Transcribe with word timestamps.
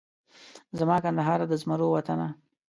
زما 0.79 0.97
کندهاره 1.03 1.45
د 1.47 1.53
زمرو 1.61 1.87
وطنه 1.91 2.27